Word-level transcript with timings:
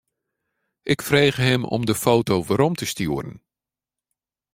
Ik 0.81 1.01
frege 1.01 1.41
him 1.41 1.63
om 1.65 1.85
de 1.85 1.95
foto 2.03 2.35
werom 2.47 2.73
te 2.75 2.85
stjoeren. 2.85 3.35